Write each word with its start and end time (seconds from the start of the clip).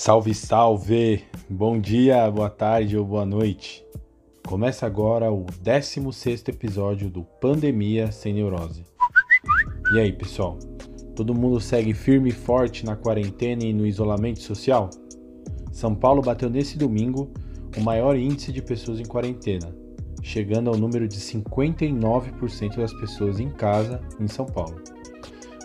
Salve, 0.00 0.32
salve! 0.32 1.24
Bom 1.50 1.76
dia, 1.76 2.30
boa 2.30 2.48
tarde 2.48 2.96
ou 2.96 3.04
boa 3.04 3.26
noite. 3.26 3.84
Começa 4.46 4.86
agora 4.86 5.32
o 5.32 5.44
16 5.60 6.44
episódio 6.46 7.10
do 7.10 7.24
Pandemia 7.24 8.12
Sem 8.12 8.32
Neurose. 8.32 8.84
E 9.92 9.98
aí, 9.98 10.12
pessoal? 10.12 10.56
Todo 11.16 11.34
mundo 11.34 11.58
segue 11.60 11.92
firme 11.92 12.28
e 12.28 12.32
forte 12.32 12.86
na 12.86 12.94
quarentena 12.94 13.64
e 13.64 13.72
no 13.72 13.84
isolamento 13.84 14.40
social? 14.40 14.88
São 15.72 15.96
Paulo 15.96 16.22
bateu 16.22 16.48
nesse 16.48 16.78
domingo 16.78 17.32
o 17.76 17.80
maior 17.80 18.16
índice 18.16 18.52
de 18.52 18.62
pessoas 18.62 19.00
em 19.00 19.04
quarentena, 19.04 19.74
chegando 20.22 20.70
ao 20.70 20.76
número 20.76 21.08
de 21.08 21.18
59% 21.18 22.76
das 22.76 22.94
pessoas 23.00 23.40
em 23.40 23.50
casa 23.50 24.00
em 24.20 24.28
São 24.28 24.46
Paulo. 24.46 24.80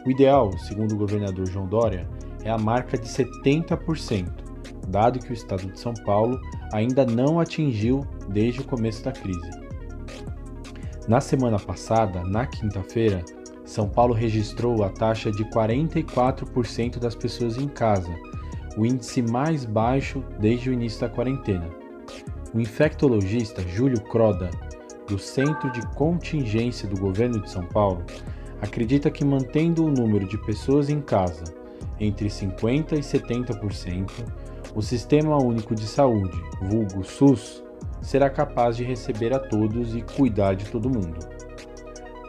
O 0.03 0.09
ideal, 0.09 0.51
segundo 0.57 0.95
o 0.95 0.97
governador 0.97 1.45
João 1.45 1.67
Dória, 1.67 2.09
é 2.43 2.49
a 2.49 2.57
marca 2.57 2.97
de 2.97 3.07
70%, 3.07 4.29
dado 4.87 5.19
que 5.19 5.31
o 5.31 5.33
estado 5.33 5.71
de 5.71 5.79
São 5.79 5.93
Paulo 6.05 6.39
ainda 6.73 7.05
não 7.05 7.39
atingiu 7.39 8.05
desde 8.29 8.61
o 8.61 8.65
começo 8.65 9.03
da 9.03 9.11
crise. 9.11 9.63
Na 11.07 11.19
semana 11.19 11.59
passada, 11.59 12.23
na 12.23 12.45
quinta-feira, 12.45 13.23
São 13.65 13.89
Paulo 13.89 14.13
registrou 14.13 14.83
a 14.83 14.89
taxa 14.89 15.31
de 15.31 15.43
44% 15.45 16.99
das 16.99 17.15
pessoas 17.15 17.57
em 17.57 17.67
casa, 17.67 18.13
o 18.77 18.85
índice 18.85 19.21
mais 19.21 19.65
baixo 19.65 20.23
desde 20.39 20.69
o 20.69 20.73
início 20.73 21.01
da 21.01 21.09
quarentena. 21.09 21.69
O 22.53 22.59
infectologista 22.59 23.61
Júlio 23.67 24.01
Croda, 24.01 24.49
do 25.07 25.17
Centro 25.17 25.71
de 25.71 25.81
Contingência 25.95 26.87
do 26.87 26.99
Governo 26.99 27.41
de 27.41 27.49
São 27.49 27.65
Paulo, 27.65 28.03
acredita 28.61 29.11
que 29.11 29.25
mantendo 29.25 29.85
o 29.85 29.91
número 29.91 30.25
de 30.25 30.37
pessoas 30.37 30.89
em 30.89 31.01
casa 31.01 31.43
entre 31.99 32.27
50% 32.27 32.93
e 32.93 32.99
70%, 32.99 34.11
o 34.75 34.81
Sistema 34.81 35.37
Único 35.37 35.75
de 35.75 35.85
Saúde, 35.85 36.41
vulgo 36.61 37.03
SUS, 37.03 37.63
será 38.01 38.29
capaz 38.29 38.75
de 38.75 38.83
receber 38.83 39.33
a 39.33 39.39
todos 39.39 39.95
e 39.95 40.01
cuidar 40.01 40.55
de 40.55 40.65
todo 40.65 40.89
mundo. 40.89 41.19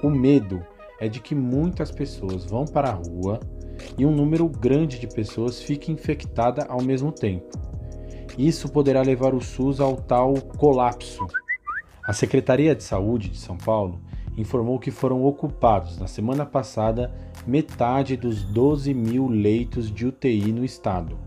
O 0.02 0.10
medo 0.10 0.64
é 1.00 1.08
de 1.08 1.20
que 1.20 1.34
muitas 1.34 1.90
pessoas 1.90 2.44
vão 2.44 2.64
para 2.64 2.90
a 2.90 2.94
rua 2.94 3.40
e 3.98 4.04
um 4.04 4.14
número 4.14 4.48
grande 4.48 4.98
de 4.98 5.06
pessoas 5.06 5.60
fique 5.60 5.90
infectada 5.90 6.66
ao 6.68 6.82
mesmo 6.82 7.10
tempo. 7.10 7.50
Isso 8.36 8.68
poderá 8.68 9.02
levar 9.02 9.34
o 9.34 9.40
SUS 9.40 9.80
ao 9.80 9.96
tal 9.96 10.34
colapso. 10.56 11.26
A 12.04 12.12
Secretaria 12.12 12.74
de 12.74 12.82
Saúde 12.82 13.30
de 13.30 13.38
São 13.38 13.56
Paulo 13.56 14.00
informou 14.36 14.78
que 14.78 14.90
foram 14.90 15.24
ocupados 15.24 15.98
na 15.98 16.06
semana 16.06 16.44
passada 16.44 17.12
metade 17.46 18.16
dos 18.16 18.42
12 18.42 18.92
mil 18.92 19.28
leitos 19.28 19.90
de 19.90 20.06
UTI 20.06 20.52
no 20.52 20.64
estado. 20.64 21.18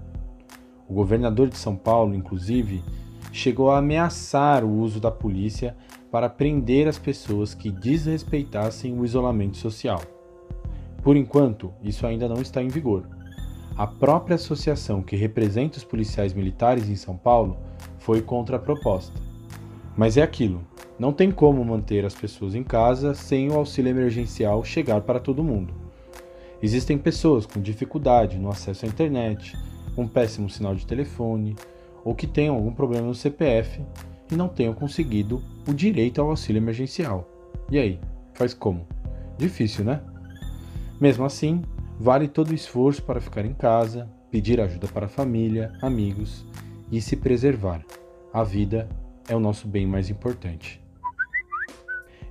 O 0.88 0.94
governador 0.94 1.50
de 1.50 1.58
São 1.58 1.76
Paulo, 1.76 2.16
inclusive, 2.16 2.84
chegou 3.32 3.72
a 3.72 3.80
ameaçar 3.80 4.64
o 4.64 4.72
uso 4.72 5.00
da 5.00 5.12
polícia 5.12 5.76
para 6.12 6.30
prender 6.30 6.88
as 6.88 6.98
pessoas 6.98 7.54
que 7.54 7.70
desrespeitassem 7.70 8.98
o 8.98 9.04
isolamento 9.04 9.58
social. 9.58 10.02
Por 11.04 11.16
enquanto, 11.16 11.74
isso 11.84 12.08
ainda 12.08 12.28
não 12.28 12.42
está 12.42 12.62
em 12.62 12.68
vigor. 12.68 13.08
A 13.78 13.86
própria 13.86 14.36
associação 14.36 15.04
que 15.04 15.16
representa 15.16 15.78
os 15.78 15.84
policiais 15.84 16.34
militares 16.34 16.90
em 16.90 16.96
São 16.96 17.16
Paulo 17.16 17.58
foi 18.00 18.22
contra 18.22 18.56
a 18.58 18.60
proposta. 18.60 19.14
Mas 19.96 20.18
é 20.18 20.22
aquilo: 20.22 20.62
não 21.00 21.14
tem 21.14 21.32
como 21.32 21.64
manter 21.64 22.06
as 22.06 22.16
pessoas 22.16 22.56
em 22.56 22.64
casa 22.64 23.14
sem 23.14 23.50
o 23.50 23.56
auxílio 23.56 23.90
emergencial 23.90 24.64
chegar 24.64 25.02
para 25.02 25.20
todo 25.20 25.44
mundo. 25.44 25.74
Existem 26.62 26.98
pessoas 26.98 27.46
com 27.46 27.62
dificuldade 27.62 28.38
no 28.38 28.50
acesso 28.50 28.86
à 28.86 28.88
internet, 28.88 29.56
um 29.96 30.08
péssimo 30.08 30.50
sinal 30.50 30.74
de 30.74 30.88
telefone, 30.88 31.56
ou 32.04 32.16
que 32.16 32.26
tenham 32.26 32.56
algum 32.56 32.72
problema 32.72 33.08
no 33.08 33.14
CPF 33.14 33.82
e 34.32 34.36
não 34.36 34.48
tenham 34.48 34.74
conseguido 34.74 35.42
o 35.68 35.74
direito 35.74 36.20
ao 36.20 36.30
auxílio 36.30 36.60
emergencial. 36.60 37.30
E 37.70 37.78
aí, 37.78 38.00
faz 38.34 38.54
como? 38.54 38.88
Difícil, 39.38 39.86
né? 39.86 40.02
Mesmo 41.00 41.26
assim, 41.26 41.62
vale 42.00 42.28
todo 42.28 42.50
o 42.50 42.56
esforço 42.56 43.04
para 43.04 43.22
ficar 43.22 43.46
em 43.46 43.54
casa, 43.54 44.10
pedir 44.32 44.60
ajuda 44.60 44.88
para 44.88 45.06
a 45.06 45.10
família, 45.10 45.72
amigos 45.82 46.44
e 46.92 47.00
se 47.02 47.16
preservar. 47.16 47.86
A 48.34 48.44
vida 48.44 48.90
é 49.30 49.36
o 49.36 49.40
nosso 49.40 49.68
bem 49.68 49.86
mais 49.86 50.10
importante. 50.10 50.87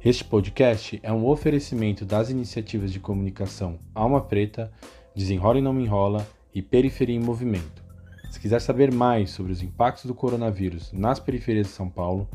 Este 0.04 0.22
podcast 0.24 1.00
é 1.02 1.12
um 1.12 1.26
oferecimento 1.26 2.04
das 2.04 2.30
iniciativas 2.30 2.92
de 2.92 3.00
comunicação 3.00 3.78
Alma 3.94 4.20
Preta, 4.20 4.70
Desenrola 5.14 5.58
e 5.58 5.62
Não 5.62 5.72
Me 5.72 5.84
Enrola 5.84 6.26
e 6.54 6.62
Periferia 6.62 7.16
em 7.16 7.20
Movimento. 7.20 7.82
Se 8.30 8.38
quiser 8.38 8.60
saber 8.60 8.92
mais 8.92 9.30
sobre 9.30 9.50
os 9.50 9.62
impactos 9.62 10.04
do 10.04 10.14
coronavírus 10.14 10.92
nas 10.92 11.18
periferias 11.18 11.66
de 11.66 11.72
São 11.72 11.88
Paulo, 11.88 12.28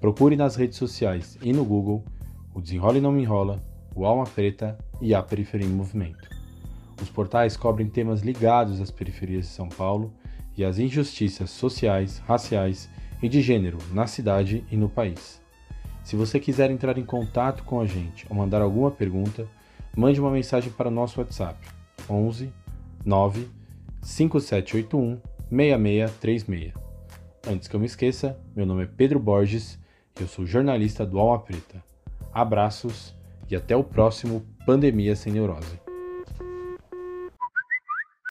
procure 0.00 0.36
nas 0.36 0.56
redes 0.56 0.78
sociais 0.78 1.38
e 1.42 1.52
no 1.52 1.64
Google 1.64 2.02
o 2.54 2.60
Desenrola 2.60 2.98
e 2.98 3.00
Não 3.00 3.12
Me 3.12 3.22
Enrola, 3.22 3.62
o 3.94 4.04
Alma 4.04 4.24
Preta 4.24 4.76
e 5.00 5.14
a 5.14 5.22
Periferia 5.22 5.66
em 5.66 5.70
Movimento. 5.70 6.28
Os 7.00 7.10
portais 7.10 7.56
cobrem 7.56 7.88
temas 7.88 8.22
ligados 8.22 8.80
às 8.80 8.90
periferias 8.90 9.44
de 9.44 9.52
São 9.52 9.68
Paulo 9.68 10.12
e 10.56 10.64
às 10.64 10.78
injustiças 10.78 11.50
sociais, 11.50 12.18
raciais 12.26 12.88
e 13.22 13.28
de 13.28 13.40
gênero 13.40 13.78
na 13.92 14.06
cidade 14.06 14.64
e 14.70 14.76
no 14.76 14.88
país. 14.88 15.41
Se 16.02 16.16
você 16.16 16.40
quiser 16.40 16.70
entrar 16.70 16.98
em 16.98 17.04
contato 17.04 17.62
com 17.64 17.80
a 17.80 17.86
gente 17.86 18.26
ou 18.28 18.36
mandar 18.36 18.60
alguma 18.60 18.90
pergunta, 18.90 19.46
mande 19.96 20.20
uma 20.20 20.30
mensagem 20.30 20.72
para 20.72 20.88
o 20.88 20.90
nosso 20.90 21.20
WhatsApp 21.20 21.58
11 22.08 22.52
9 23.04 23.48
5781 24.02 25.20
6636. 25.50 26.74
Antes 27.46 27.68
que 27.68 27.76
eu 27.76 27.80
me 27.80 27.86
esqueça, 27.86 28.38
meu 28.54 28.66
nome 28.66 28.84
é 28.84 28.86
Pedro 28.86 29.18
Borges 29.18 29.78
e 30.18 30.22
eu 30.22 30.28
sou 30.28 30.46
jornalista 30.46 31.04
do 31.04 31.18
Alma 31.18 31.38
Preta. 31.40 31.82
Abraços 32.32 33.14
e 33.50 33.56
até 33.56 33.76
o 33.76 33.84
próximo 33.84 34.44
Pandemia 34.64 35.14
Sem 35.14 35.32
Neurose. 35.32 35.91